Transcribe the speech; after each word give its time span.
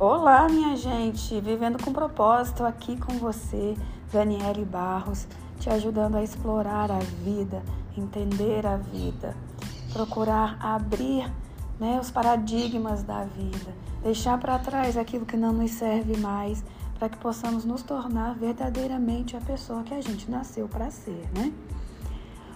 Olá, 0.00 0.48
minha 0.48 0.74
gente, 0.78 1.38
vivendo 1.42 1.84
com 1.84 1.92
propósito 1.92 2.64
aqui 2.64 2.98
com 2.98 3.18
você, 3.18 3.76
Daniele 4.10 4.64
Barros, 4.64 5.28
te 5.58 5.68
ajudando 5.68 6.16
a 6.16 6.22
explorar 6.22 6.90
a 6.90 7.00
vida, 7.00 7.62
entender 7.94 8.66
a 8.66 8.78
vida, 8.78 9.36
procurar 9.92 10.56
abrir 10.58 11.30
né, 11.78 12.00
os 12.00 12.10
paradigmas 12.10 13.02
da 13.02 13.24
vida, 13.24 13.74
deixar 14.02 14.38
para 14.38 14.58
trás 14.58 14.96
aquilo 14.96 15.26
que 15.26 15.36
não 15.36 15.52
nos 15.52 15.72
serve 15.72 16.16
mais, 16.16 16.64
para 16.98 17.10
que 17.10 17.18
possamos 17.18 17.66
nos 17.66 17.82
tornar 17.82 18.34
verdadeiramente 18.36 19.36
a 19.36 19.40
pessoa 19.42 19.82
que 19.82 19.92
a 19.92 20.00
gente 20.00 20.30
nasceu 20.30 20.66
para 20.66 20.90
ser, 20.90 21.28
né? 21.36 21.52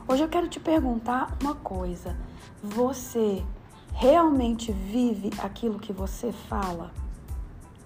Hoje 0.08 0.22
eu 0.22 0.28
quero 0.30 0.48
te 0.48 0.58
perguntar 0.58 1.36
uma 1.42 1.54
coisa: 1.54 2.16
você 2.62 3.44
realmente 3.92 4.72
vive 4.72 5.28
aquilo 5.42 5.78
que 5.78 5.92
você 5.92 6.32
fala? 6.32 7.04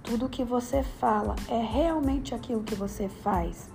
Tudo 0.09 0.27
que 0.27 0.43
você 0.43 0.83
fala 0.83 1.37
é 1.51 1.61
realmente 1.61 2.35
aquilo 2.35 2.63
que 2.63 2.75
você 2.75 3.11
faz. 3.11 3.69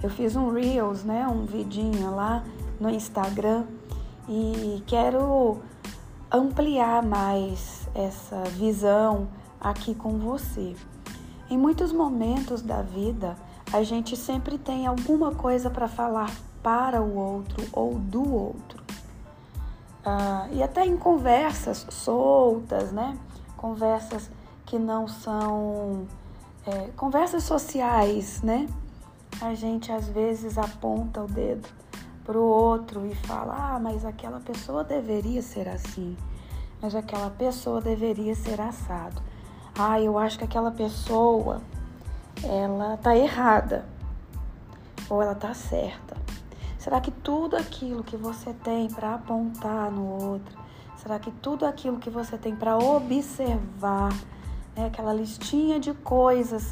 Eu 0.00 0.08
fiz 0.08 0.36
um 0.36 0.52
Reels, 0.52 1.02
né, 1.02 1.26
um 1.26 1.44
vidinho 1.44 2.14
lá 2.14 2.44
no 2.78 2.88
Instagram 2.88 3.64
e 4.28 4.80
quero 4.86 5.60
ampliar 6.30 7.02
mais 7.02 7.88
essa 7.92 8.44
visão 8.50 9.26
aqui 9.60 9.96
com 9.96 10.16
você. 10.16 10.76
Em 11.50 11.58
muitos 11.58 11.92
momentos 11.92 12.62
da 12.62 12.80
vida, 12.80 13.36
a 13.72 13.82
gente 13.82 14.16
sempre 14.16 14.56
tem 14.56 14.86
alguma 14.86 15.34
coisa 15.34 15.68
para 15.68 15.88
falar 15.88 16.30
para 16.62 17.02
o 17.02 17.16
outro 17.16 17.66
ou 17.72 17.98
do 17.98 18.32
outro. 18.32 18.80
Ah, 20.04 20.46
e 20.52 20.62
até 20.62 20.86
em 20.86 20.96
conversas 20.96 21.84
soltas, 21.90 22.92
né? 22.92 23.18
Conversas 23.56 24.30
que 24.72 24.78
não 24.78 25.06
são 25.06 26.06
é, 26.66 26.88
conversas 26.96 27.44
sociais, 27.44 28.40
né? 28.40 28.66
A 29.38 29.52
gente 29.52 29.92
às 29.92 30.08
vezes 30.08 30.56
aponta 30.56 31.22
o 31.22 31.26
dedo 31.26 31.68
para 32.24 32.38
o 32.38 32.42
outro 32.42 33.04
e 33.06 33.14
fala: 33.14 33.74
ah, 33.74 33.78
mas 33.78 34.02
aquela 34.02 34.40
pessoa 34.40 34.82
deveria 34.82 35.42
ser 35.42 35.68
assim, 35.68 36.16
mas 36.80 36.94
aquela 36.94 37.28
pessoa 37.28 37.82
deveria 37.82 38.34
ser 38.34 38.62
assado. 38.62 39.20
Ah, 39.78 40.00
eu 40.00 40.16
acho 40.16 40.38
que 40.38 40.44
aquela 40.44 40.70
pessoa 40.70 41.60
ela 42.42 42.96
tá 42.96 43.14
errada 43.14 43.84
ou 45.06 45.20
ela 45.20 45.34
tá 45.34 45.52
certa. 45.52 46.16
Será 46.78 46.98
que 46.98 47.10
tudo 47.10 47.56
aquilo 47.56 48.02
que 48.02 48.16
você 48.16 48.54
tem 48.54 48.88
para 48.88 49.16
apontar 49.16 49.90
no 49.90 50.30
outro, 50.30 50.58
será 50.96 51.18
que 51.18 51.30
tudo 51.30 51.66
aquilo 51.66 51.98
que 51.98 52.08
você 52.08 52.38
tem 52.38 52.56
para 52.56 52.78
observar 52.78 54.08
né? 54.76 54.86
aquela 54.86 55.12
listinha 55.12 55.78
de 55.78 55.92
coisas 55.94 56.68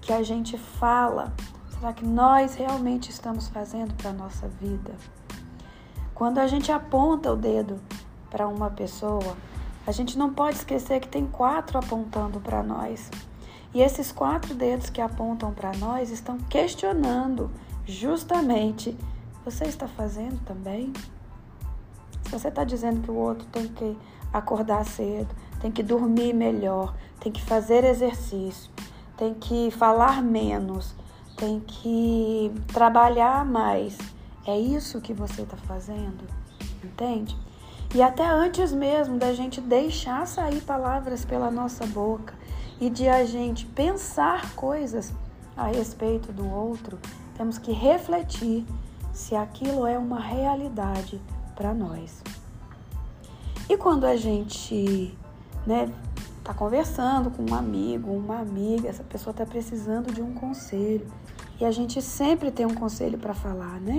que 0.00 0.12
a 0.12 0.22
gente 0.22 0.56
fala, 0.56 1.32
será 1.70 1.92
que 1.92 2.04
nós 2.04 2.54
realmente 2.54 3.10
estamos 3.10 3.48
fazendo 3.48 3.94
para 3.94 4.10
a 4.10 4.12
nossa 4.12 4.48
vida? 4.48 4.94
Quando 6.14 6.38
a 6.38 6.46
gente 6.46 6.72
aponta 6.72 7.32
o 7.32 7.36
dedo 7.36 7.80
para 8.30 8.48
uma 8.48 8.70
pessoa, 8.70 9.36
a 9.86 9.92
gente 9.92 10.18
não 10.18 10.32
pode 10.32 10.56
esquecer 10.56 11.00
que 11.00 11.08
tem 11.08 11.26
quatro 11.26 11.78
apontando 11.78 12.40
para 12.40 12.62
nós. 12.62 13.10
E 13.72 13.80
esses 13.80 14.10
quatro 14.10 14.54
dedos 14.54 14.90
que 14.90 15.00
apontam 15.00 15.52
para 15.52 15.72
nós 15.76 16.10
estão 16.10 16.38
questionando 16.38 17.50
justamente: 17.86 18.96
você 19.44 19.64
está 19.64 19.86
fazendo 19.86 20.38
também? 20.44 20.92
Se 22.24 22.30
você 22.30 22.48
está 22.48 22.64
dizendo 22.64 23.00
que 23.00 23.10
o 23.10 23.14
outro 23.14 23.46
tem 23.48 23.68
que 23.68 23.96
acordar 24.32 24.84
cedo, 24.84 25.34
tem 25.60 25.70
que 25.70 25.82
dormir 25.82 26.32
melhor, 26.32 26.94
tem 27.20 27.32
que 27.32 27.42
fazer 27.42 27.84
exercício, 27.84 28.70
tem 29.16 29.34
que 29.34 29.70
falar 29.70 30.22
menos, 30.22 30.94
tem 31.36 31.60
que 31.60 32.52
trabalhar 32.68 33.44
mais. 33.44 33.96
É 34.46 34.58
isso 34.58 35.00
que 35.00 35.12
você 35.12 35.42
está 35.42 35.56
fazendo, 35.56 36.24
entende? 36.82 37.36
E 37.94 38.02
até 38.02 38.26
antes 38.26 38.72
mesmo 38.72 39.18
da 39.18 39.32
gente 39.32 39.60
deixar 39.60 40.26
sair 40.26 40.60
palavras 40.60 41.24
pela 41.24 41.50
nossa 41.50 41.86
boca 41.86 42.34
e 42.80 42.90
de 42.90 43.08
a 43.08 43.24
gente 43.24 43.64
pensar 43.66 44.54
coisas 44.54 45.12
a 45.56 45.66
respeito 45.66 46.32
do 46.32 46.48
outro, 46.48 46.98
temos 47.36 47.58
que 47.58 47.72
refletir 47.72 48.64
se 49.12 49.34
aquilo 49.34 49.86
é 49.86 49.98
uma 49.98 50.20
realidade 50.20 51.20
para 51.56 51.74
nós. 51.74 52.22
E 53.68 53.76
quando 53.76 54.04
a 54.04 54.16
gente 54.16 55.16
né, 55.68 55.92
tá 56.42 56.54
conversando 56.54 57.30
com 57.30 57.44
um 57.50 57.54
amigo, 57.54 58.10
uma 58.10 58.38
amiga, 58.38 58.88
essa 58.88 59.04
pessoa 59.04 59.32
está 59.32 59.44
precisando 59.44 60.10
de 60.10 60.22
um 60.22 60.32
conselho. 60.32 61.06
E 61.60 61.64
a 61.64 61.70
gente 61.70 62.00
sempre 62.00 62.50
tem 62.50 62.64
um 62.64 62.74
conselho 62.74 63.18
para 63.18 63.34
falar, 63.34 63.78
né? 63.78 63.98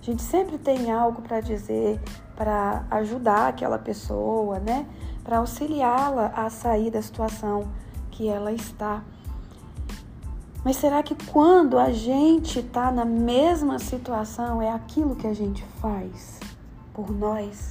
A 0.00 0.04
gente 0.04 0.20
sempre 0.22 0.58
tem 0.58 0.90
algo 0.90 1.22
para 1.22 1.40
dizer, 1.40 2.00
para 2.34 2.84
ajudar 2.90 3.46
aquela 3.46 3.78
pessoa, 3.78 4.58
né? 4.58 4.88
Para 5.22 5.38
auxiliá-la 5.38 6.32
a 6.34 6.50
sair 6.50 6.90
da 6.90 7.00
situação 7.00 7.70
que 8.10 8.26
ela 8.26 8.52
está. 8.52 9.04
Mas 10.64 10.76
será 10.76 11.00
que 11.00 11.14
quando 11.26 11.78
a 11.78 11.92
gente 11.92 12.58
está 12.58 12.90
na 12.90 13.04
mesma 13.04 13.78
situação 13.78 14.60
é 14.60 14.72
aquilo 14.72 15.14
que 15.14 15.28
a 15.28 15.34
gente 15.34 15.62
faz 15.80 16.40
por 16.92 17.08
nós? 17.12 17.70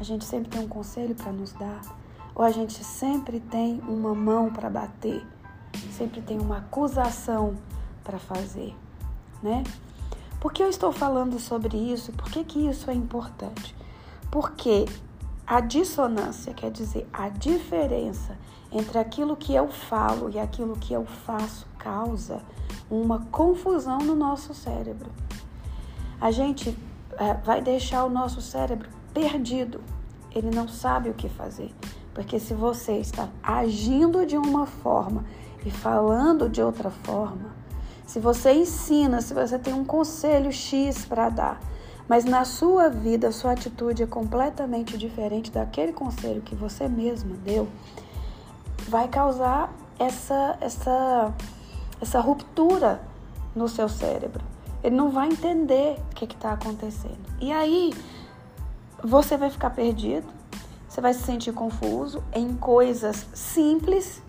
A 0.00 0.02
gente 0.02 0.24
sempre 0.24 0.48
tem 0.48 0.62
um 0.62 0.68
conselho 0.68 1.14
para 1.14 1.30
nos 1.30 1.52
dar? 1.52 2.03
Ou 2.34 2.44
a 2.44 2.50
gente 2.50 2.82
sempre 2.82 3.40
tem 3.40 3.80
uma 3.86 4.14
mão 4.14 4.50
para 4.50 4.68
bater, 4.68 5.24
sempre 5.92 6.20
tem 6.20 6.38
uma 6.40 6.58
acusação 6.58 7.56
para 8.02 8.18
fazer, 8.18 8.74
né? 9.42 9.62
Por 10.40 10.52
que 10.52 10.62
eu 10.62 10.68
estou 10.68 10.92
falando 10.92 11.38
sobre 11.38 11.76
isso? 11.76 12.12
Por 12.12 12.30
que, 12.30 12.44
que 12.44 12.68
isso 12.68 12.90
é 12.90 12.94
importante? 12.94 13.74
Porque 14.30 14.84
a 15.46 15.60
dissonância, 15.60 16.52
quer 16.52 16.70
dizer, 16.70 17.08
a 17.12 17.28
diferença 17.28 18.36
entre 18.70 18.98
aquilo 18.98 19.36
que 19.36 19.54
eu 19.54 19.68
falo 19.68 20.28
e 20.28 20.38
aquilo 20.38 20.76
que 20.76 20.92
eu 20.92 21.06
faço, 21.06 21.66
causa 21.78 22.42
uma 22.90 23.20
confusão 23.26 23.98
no 23.98 24.14
nosso 24.14 24.52
cérebro. 24.52 25.10
A 26.20 26.30
gente 26.30 26.76
é, 27.16 27.34
vai 27.34 27.60
deixar 27.62 28.04
o 28.04 28.10
nosso 28.10 28.40
cérebro 28.40 28.88
perdido, 29.12 29.80
ele 30.34 30.50
não 30.50 30.66
sabe 30.66 31.08
o 31.08 31.14
que 31.14 31.28
fazer. 31.28 31.72
Porque 32.14 32.38
se 32.38 32.54
você 32.54 32.98
está 32.98 33.28
agindo 33.42 34.24
de 34.24 34.38
uma 34.38 34.66
forma 34.66 35.24
e 35.66 35.70
falando 35.70 36.48
de 36.48 36.62
outra 36.62 36.90
forma, 36.90 37.52
se 38.06 38.20
você 38.20 38.52
ensina, 38.52 39.20
se 39.20 39.34
você 39.34 39.58
tem 39.58 39.74
um 39.74 39.84
conselho 39.84 40.52
X 40.52 41.04
para 41.04 41.28
dar, 41.28 41.60
mas 42.08 42.24
na 42.24 42.44
sua 42.44 42.88
vida 42.88 43.28
a 43.28 43.32
sua 43.32 43.52
atitude 43.52 44.02
é 44.02 44.06
completamente 44.06 44.96
diferente 44.96 45.50
daquele 45.50 45.92
conselho 45.92 46.42
que 46.42 46.54
você 46.54 46.86
mesma 46.86 47.34
deu, 47.44 47.66
vai 48.88 49.08
causar 49.08 49.74
essa 49.98 50.56
essa 50.60 51.34
essa 52.00 52.20
ruptura 52.20 53.00
no 53.54 53.68
seu 53.68 53.88
cérebro. 53.88 54.44
Ele 54.82 54.94
não 54.94 55.10
vai 55.10 55.28
entender 55.28 55.98
o 56.12 56.14
que 56.14 56.26
está 56.26 56.52
acontecendo. 56.52 57.24
E 57.40 57.50
aí 57.50 57.94
você 59.02 59.36
vai 59.36 59.48
ficar 59.48 59.70
perdido, 59.70 60.26
você 60.94 61.00
vai 61.00 61.12
se 61.12 61.24
sentir 61.24 61.52
confuso 61.52 62.22
em 62.32 62.54
coisas 62.54 63.26
simples 63.34 64.22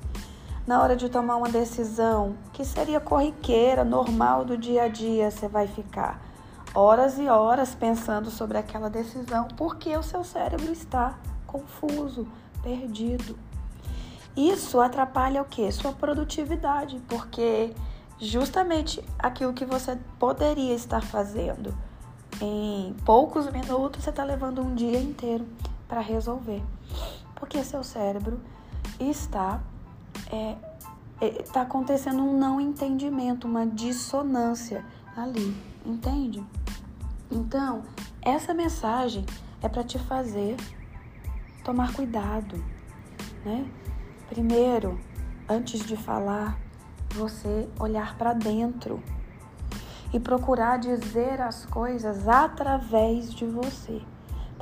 na 0.65 0.81
hora 0.81 0.95
de 0.95 1.09
tomar 1.09 1.35
uma 1.35 1.47
decisão 1.47 2.35
que 2.51 2.65
seria 2.65 2.99
corriqueira, 2.99 3.83
normal 3.83 4.43
do 4.43 4.57
dia 4.57 4.85
a 4.85 4.87
dia, 4.87 5.29
você 5.29 5.47
vai 5.47 5.67
ficar 5.67 6.19
horas 6.73 7.19
e 7.19 7.28
horas 7.28 7.75
pensando 7.75 8.31
sobre 8.31 8.57
aquela 8.57 8.90
decisão 8.90 9.47
porque 9.55 9.95
o 9.95 10.01
seu 10.01 10.23
cérebro 10.23 10.72
está 10.72 11.19
confuso, 11.45 12.28
perdido. 12.63 13.37
Isso 14.35 14.81
atrapalha 14.81 15.43
o 15.43 15.45
que? 15.45 15.72
Sua 15.72 15.91
produtividade, 15.91 16.99
porque 17.07 17.75
justamente 18.17 19.03
aquilo 19.19 19.53
que 19.53 19.66
você 19.66 19.99
poderia 20.17 20.73
estar 20.73 21.03
fazendo 21.03 21.78
em 22.41 22.95
poucos 23.05 23.51
minutos, 23.51 24.03
você 24.03 24.09
está 24.09 24.23
levando 24.23 24.63
um 24.63 24.73
dia 24.73 24.97
inteiro 24.97 25.45
para 25.87 26.02
resolver. 26.02 26.64
Porque 27.35 27.64
seu 27.64 27.84
cérebro 27.84 28.40
está 28.99 29.61
é, 30.32 30.55
está 31.22 31.61
acontecendo 31.61 32.22
um 32.22 32.37
não 32.37 32.59
entendimento, 32.59 33.47
uma 33.47 33.66
dissonância 33.66 34.85
ali, 35.16 35.55
entende? 35.85 36.43
Então, 37.32 37.84
essa 38.22 38.53
mensagem 38.53 39.26
é 39.61 39.70
para 39.70 39.84
te 39.84 39.97
fazer 39.97 40.58
tomar 41.64 41.93
cuidado, 41.93 42.64
né? 43.43 43.66
Primeiro, 44.28 44.99
antes 45.47 45.85
de 45.85 45.96
falar, 45.96 46.59
você 47.11 47.70
olhar 47.79 48.17
para 48.17 48.34
dentro 48.34 49.02
e 50.14 50.20
procurar 50.20 50.78
dizer 50.78 51.41
as 51.41 51.66
coisas 51.66 52.28
através 52.28 53.34
de 53.34 53.46
você. 53.46 54.02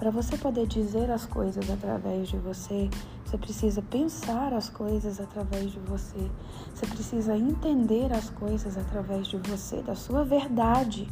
Para 0.04 0.12
você 0.12 0.36
poder 0.36 0.68
dizer 0.68 1.10
as 1.10 1.26
coisas 1.26 1.70
através 1.70 2.28
de 2.28 2.36
você, 2.36 2.90
você 3.24 3.38
precisa 3.38 3.82
pensar 3.82 4.52
as 4.52 4.68
coisas 4.68 5.18
através 5.18 5.72
de 5.72 5.80
você. 5.80 6.30
Você 6.76 6.86
precisa 6.86 7.38
entender 7.38 8.12
as 8.12 8.30
coisas 8.30 8.78
através 8.78 9.28
de 9.28 9.38
você, 9.38 9.82
da 9.82 9.96
sua 9.96 10.26
verdade 10.26 11.08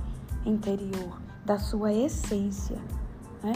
interior, 0.46 1.22
da 1.46 1.58
sua 1.58 1.94
essência. 1.94 2.80
Né? 3.42 3.54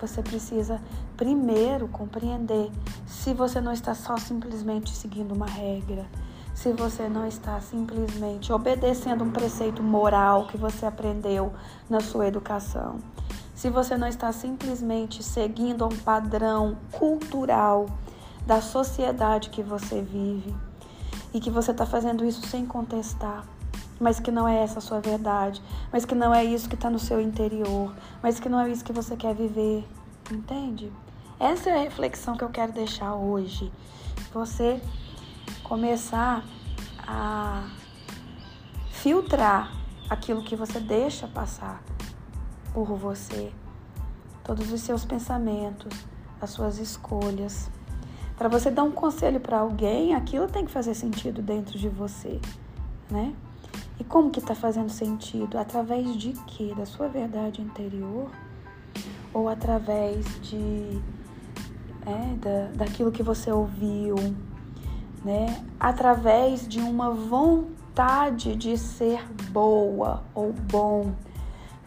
Você 0.00 0.22
precisa 0.22 0.80
primeiro 1.14 1.86
compreender 1.88 2.70
se 3.06 3.34
você 3.34 3.60
não 3.60 3.70
está 3.70 3.94
só 3.94 4.16
simplesmente 4.16 4.96
seguindo 4.96 5.34
uma 5.34 5.44
regra, 5.44 6.06
se 6.54 6.72
você 6.72 7.06
não 7.06 7.26
está 7.26 7.60
simplesmente 7.60 8.50
obedecendo 8.50 9.24
um 9.24 9.30
preceito 9.30 9.82
moral 9.82 10.46
que 10.46 10.56
você 10.56 10.86
aprendeu 10.86 11.52
na 11.90 12.00
sua 12.00 12.26
educação, 12.28 12.96
se 13.62 13.70
você 13.70 13.96
não 13.96 14.08
está 14.08 14.32
simplesmente 14.32 15.22
seguindo 15.22 15.86
um 15.86 15.96
padrão 15.96 16.76
cultural 16.90 17.86
da 18.44 18.60
sociedade 18.60 19.50
que 19.50 19.62
você 19.62 20.02
vive 20.02 20.52
e 21.32 21.38
que 21.38 21.48
você 21.48 21.70
está 21.70 21.86
fazendo 21.86 22.24
isso 22.24 22.44
sem 22.44 22.66
contestar, 22.66 23.46
mas 24.00 24.18
que 24.18 24.32
não 24.32 24.48
é 24.48 24.64
essa 24.64 24.80
a 24.80 24.82
sua 24.82 25.00
verdade, 25.00 25.62
mas 25.92 26.04
que 26.04 26.12
não 26.12 26.34
é 26.34 26.44
isso 26.44 26.68
que 26.68 26.74
está 26.74 26.90
no 26.90 26.98
seu 26.98 27.20
interior, 27.20 27.94
mas 28.20 28.40
que 28.40 28.48
não 28.48 28.58
é 28.58 28.68
isso 28.68 28.84
que 28.84 28.92
você 28.92 29.14
quer 29.14 29.32
viver, 29.32 29.86
entende? 30.28 30.92
Essa 31.38 31.70
é 31.70 31.74
a 31.76 31.82
reflexão 31.82 32.36
que 32.36 32.42
eu 32.42 32.50
quero 32.50 32.72
deixar 32.72 33.14
hoje. 33.14 33.72
Você 34.34 34.82
começar 35.62 36.42
a 37.06 37.70
filtrar 38.90 39.70
aquilo 40.10 40.42
que 40.42 40.56
você 40.56 40.80
deixa 40.80 41.28
passar 41.28 41.80
por 42.72 42.96
você, 42.96 43.52
todos 44.44 44.72
os 44.72 44.80
seus 44.80 45.04
pensamentos, 45.04 45.92
as 46.40 46.50
suas 46.50 46.78
escolhas. 46.78 47.70
Para 48.36 48.48
você 48.48 48.70
dar 48.70 48.82
um 48.82 48.90
conselho 48.90 49.40
para 49.40 49.58
alguém, 49.58 50.14
aquilo 50.14 50.48
tem 50.48 50.64
que 50.64 50.70
fazer 50.70 50.94
sentido 50.94 51.40
dentro 51.42 51.78
de 51.78 51.88
você, 51.88 52.40
né? 53.10 53.34
E 54.00 54.04
como 54.04 54.30
que 54.30 54.40
está 54.40 54.54
fazendo 54.54 54.90
sentido? 54.90 55.58
Através 55.58 56.16
de 56.16 56.32
quê? 56.46 56.74
Da 56.76 56.86
sua 56.86 57.08
verdade 57.08 57.62
interior? 57.62 58.30
Ou 59.32 59.48
através 59.48 60.24
de 60.40 61.00
é, 62.06 62.34
da, 62.36 62.84
daquilo 62.84 63.12
que 63.12 63.22
você 63.22 63.50
ouviu, 63.50 64.16
né? 65.24 65.64
Através 65.78 66.66
de 66.66 66.80
uma 66.80 67.10
vontade 67.10 68.56
de 68.56 68.76
ser 68.76 69.24
boa 69.50 70.24
ou 70.34 70.52
bom, 70.52 71.12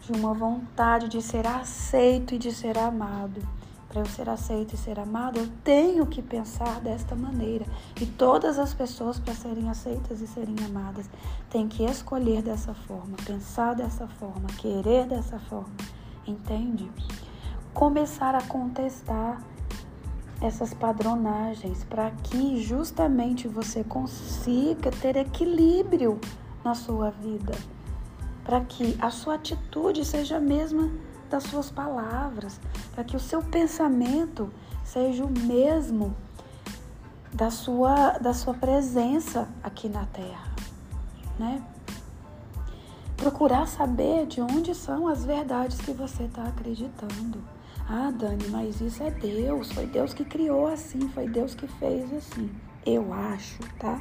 de 0.06 0.12
uma 0.12 0.32
vontade 0.32 1.08
de 1.08 1.20
ser 1.20 1.46
aceito 1.48 2.34
e 2.34 2.38
de 2.38 2.52
ser 2.52 2.78
amado. 2.78 3.40
Para 3.88 4.00
eu 4.02 4.06
ser 4.06 4.28
aceito 4.28 4.74
e 4.74 4.78
ser 4.78 5.00
amado, 5.00 5.38
eu 5.38 5.48
tenho 5.64 6.06
que 6.06 6.22
pensar 6.22 6.80
desta 6.80 7.16
maneira. 7.16 7.64
E 8.00 8.06
todas 8.06 8.58
as 8.58 8.72
pessoas, 8.72 9.18
para 9.18 9.34
serem 9.34 9.68
aceitas 9.68 10.20
e 10.20 10.26
serem 10.26 10.54
amadas, 10.64 11.10
têm 11.50 11.66
que 11.66 11.84
escolher 11.84 12.40
dessa 12.40 12.72
forma, 12.72 13.16
pensar 13.24 13.74
dessa 13.74 14.06
forma, 14.06 14.46
querer 14.58 15.06
dessa 15.06 15.40
forma. 15.40 15.74
Entende? 16.24 16.88
Começar 17.74 18.34
a 18.34 18.42
contestar 18.42 19.42
essas 20.40 20.72
padronagens 20.72 21.82
para 21.84 22.10
que 22.10 22.62
justamente 22.62 23.48
você 23.48 23.82
consiga 23.82 24.90
ter 24.90 25.16
equilíbrio 25.16 26.20
na 26.62 26.74
sua 26.74 27.10
vida, 27.10 27.54
para 28.46 28.60
que 28.60 28.96
a 29.00 29.10
sua 29.10 29.34
atitude 29.34 30.04
seja 30.04 30.36
a 30.36 30.40
mesma 30.40 30.88
das 31.28 31.42
suas 31.42 31.68
palavras, 31.68 32.60
para 32.94 33.02
que 33.02 33.16
o 33.16 33.20
seu 33.20 33.42
pensamento 33.42 34.48
seja 34.84 35.24
o 35.24 35.30
mesmo 35.30 36.16
da 37.32 37.50
sua 37.50 38.12
da 38.18 38.32
sua 38.32 38.54
presença 38.54 39.48
aqui 39.64 39.88
na 39.88 40.06
Terra, 40.06 40.54
né? 41.36 41.60
Procurar 43.16 43.66
saber 43.66 44.26
de 44.26 44.40
onde 44.40 44.72
são 44.74 45.08
as 45.08 45.24
verdades 45.24 45.80
que 45.80 45.90
você 45.90 46.22
está 46.22 46.44
acreditando 46.44 47.42
ah, 47.88 48.10
Dani, 48.10 48.48
mas 48.48 48.80
isso 48.80 49.02
é 49.02 49.10
Deus, 49.10 49.72
foi 49.72 49.86
Deus 49.86 50.12
que 50.12 50.24
criou 50.24 50.66
assim, 50.66 51.08
foi 51.08 51.28
Deus 51.28 51.54
que 51.54 51.66
fez 51.66 52.12
assim. 52.12 52.50
Eu 52.84 53.12
acho, 53.12 53.58
tá? 53.78 54.00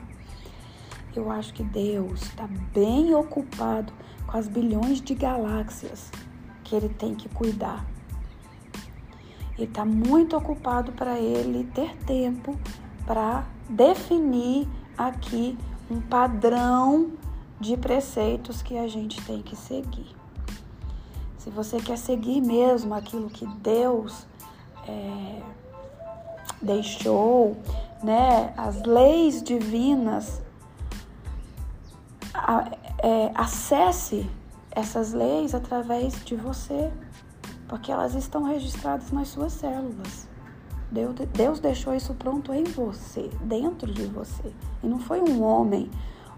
Eu 1.16 1.32
acho 1.32 1.54
que 1.54 1.64
Deus 1.64 2.24
está 2.24 2.48
bem 2.74 3.14
ocupado 3.14 3.94
as 4.36 4.48
bilhões 4.48 5.02
de 5.02 5.14
galáxias 5.16 6.12
que 6.64 6.76
ele 6.76 6.90
tem 6.90 7.16
que 7.16 7.30
cuidar. 7.30 7.86
Ele 9.58 9.68
está 9.68 9.86
muito 9.86 10.36
ocupado 10.36 10.92
para 10.92 11.18
ele 11.20 11.64
ter 11.74 11.96
tempo 11.98 12.60
para 13.06 13.46
definir 13.70 14.68
aqui 14.98 15.58
um 15.90 16.02
padrão 16.02 17.12
de 17.60 17.78
preceitos 17.78 18.62
que 18.62 18.78
a 18.78 18.88
gente 18.88 19.22
tem 19.26 19.42
que 19.42 19.56
seguir 19.56 20.16
se 21.46 21.52
você 21.52 21.78
quer 21.78 22.00
seguir 22.00 22.42
mesmo 22.42 22.96
aquilo 22.96 23.30
que 23.30 23.46
Deus 23.46 24.26
é, 24.88 25.44
deixou, 26.60 27.56
né, 28.02 28.52
as 28.58 28.82
leis 28.82 29.44
divinas, 29.44 30.42
é, 33.06 33.32
acesse 33.36 34.28
essas 34.72 35.14
leis 35.14 35.54
através 35.54 36.26
de 36.26 36.36
você, 36.36 36.92
porque 37.68 37.92
elas 37.92 38.16
estão 38.16 38.44
registradas 38.44 39.12
nas 39.12 39.28
suas 39.28 39.54
células. 39.54 40.28
Deus, 40.92 41.16
Deus 41.34 41.60
deixou 41.60 41.94
isso 41.94 42.14
pronto 42.16 42.54
em 42.54 42.64
você, 42.64 43.30
dentro 43.42 43.94
de 43.94 44.06
você. 44.06 44.52
E 44.84 44.88
não 44.88 45.00
foi 45.00 45.22
um 45.22 45.44
homem 45.44 45.90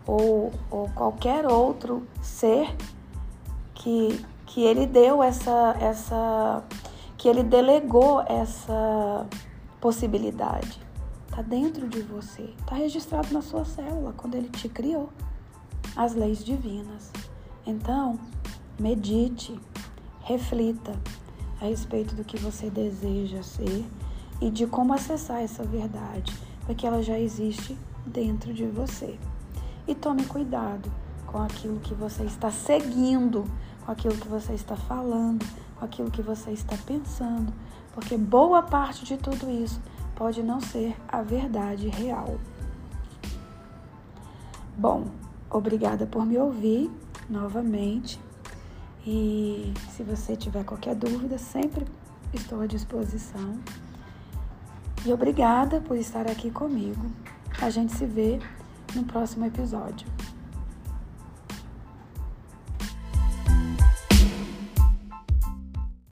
ou, 0.05 0.51
ou 0.69 0.89
qualquer 0.89 1.45
outro 1.45 2.05
ser 2.21 2.75
que 3.73 4.23
que 4.47 4.63
ele 4.63 4.87
deu 4.87 5.21
essa, 5.21 5.75
essa, 5.79 6.63
que 7.17 7.27
ele 7.27 7.43
delegou 7.43 8.21
essa 8.21 9.27
possibilidade. 9.79 10.81
Está 11.29 11.41
dentro 11.41 11.87
de 11.87 12.01
você, 12.01 12.53
está 12.57 12.75
registrado 12.75 13.31
na 13.31 13.41
sua 13.41 13.65
célula 13.65 14.13
quando 14.17 14.35
ele 14.35 14.49
te 14.49 14.67
criou. 14.67 15.09
As 15.97 16.13
leis 16.13 16.45
divinas. 16.45 17.11
Então, 17.65 18.19
medite, 18.79 19.59
reflita 20.21 20.93
a 21.59 21.65
respeito 21.65 22.13
do 22.13 22.23
que 22.23 22.37
você 22.37 22.69
deseja 22.69 23.41
ser 23.41 23.83
e 24.39 24.51
de 24.51 24.67
como 24.67 24.93
acessar 24.93 25.41
essa 25.41 25.63
verdade, 25.63 26.31
porque 26.67 26.85
ela 26.85 27.01
já 27.01 27.17
existe 27.17 27.75
dentro 28.05 28.53
de 28.53 28.67
você. 28.67 29.17
E 29.87 29.95
tome 29.95 30.23
cuidado 30.25 30.91
com 31.25 31.41
aquilo 31.41 31.79
que 31.79 31.95
você 31.95 32.23
está 32.25 32.51
seguindo, 32.51 33.43
com 33.83 33.91
aquilo 33.91 34.15
que 34.17 34.27
você 34.27 34.53
está 34.53 34.75
falando, 34.75 35.43
com 35.79 35.85
aquilo 35.85 36.11
que 36.11 36.21
você 36.21 36.51
está 36.51 36.77
pensando, 36.85 37.51
porque 37.93 38.15
boa 38.15 38.61
parte 38.61 39.03
de 39.03 39.17
tudo 39.17 39.49
isso 39.49 39.81
pode 40.15 40.43
não 40.43 40.61
ser 40.61 40.95
a 41.07 41.23
verdade 41.23 41.87
real. 41.87 42.39
Bom, 44.77 45.07
obrigada 45.49 46.05
por 46.05 46.25
me 46.25 46.37
ouvir 46.37 46.89
novamente. 47.29 48.19
E 49.05 49.73
se 49.91 50.03
você 50.03 50.35
tiver 50.35 50.63
qualquer 50.63 50.95
dúvida, 50.95 51.37
sempre 51.37 51.85
estou 52.33 52.61
à 52.61 52.67
disposição. 52.67 53.57
E 55.05 55.13
obrigada 55.13 55.79
por 55.79 55.95
estar 55.97 56.29
aqui 56.29 56.51
comigo. 56.51 57.05
A 57.61 57.69
gente 57.69 57.93
se 57.93 58.05
vê 58.05 58.39
no 58.93 59.03
próximo 59.03 59.45
episódio. 59.45 60.07